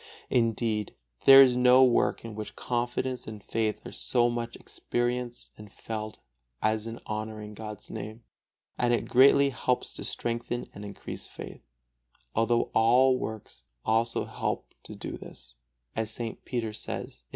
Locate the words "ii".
17.21-17.25